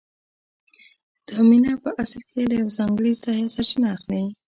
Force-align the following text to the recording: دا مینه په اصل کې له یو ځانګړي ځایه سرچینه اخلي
دا 1.27 1.37
مینه 1.49 1.73
په 1.83 1.89
اصل 2.03 2.21
کې 2.31 2.41
له 2.49 2.55
یو 2.61 2.69
ځانګړي 2.77 3.13
ځایه 3.23 3.53
سرچینه 3.55 3.87
اخلي 3.95 4.23